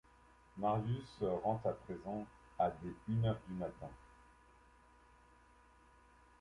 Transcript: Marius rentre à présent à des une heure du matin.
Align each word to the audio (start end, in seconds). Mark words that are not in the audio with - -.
Marius 0.57 1.23
rentre 1.43 1.67
à 1.67 1.73
présent 1.73 2.25
à 2.57 2.71
des 2.71 2.95
une 3.07 3.23
heure 3.23 3.37
du 3.47 3.53
matin. 3.53 3.87